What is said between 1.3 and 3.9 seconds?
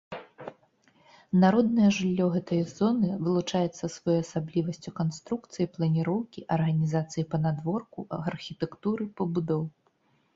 Народнае жыллё гэтай зоны вылучаецца